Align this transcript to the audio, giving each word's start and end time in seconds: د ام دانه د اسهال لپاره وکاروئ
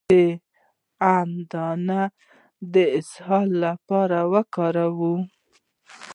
د 0.09 0.13
ام 1.17 1.31
دانه 1.51 2.01
د 2.73 2.75
اسهال 2.99 3.49
لپاره 3.65 4.19
وکاروئ 4.33 5.15